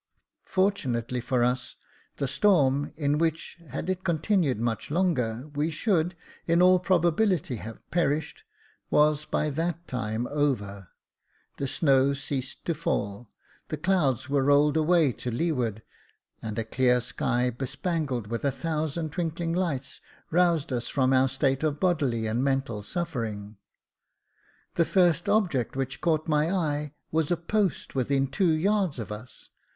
[0.47, 1.75] Fortunately for us,
[2.17, 6.15] the storm, in which, had it continued much longer, we should,
[6.47, 8.41] in all probability, have perished,
[8.89, 10.87] was by that time over;
[11.57, 13.29] the snow ceased to fall;
[13.69, 15.83] the clouds were rolled away to leeward;
[16.41, 21.61] and a clear sky, bespangled with a thousand twinkling lights, roused us from our state
[21.61, 23.57] of bodily and mental suffering.
[24.73, 29.51] The first object which caught my eye was a post within two yards of us.